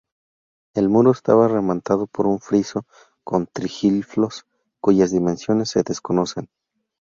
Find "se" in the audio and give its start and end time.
5.69-5.83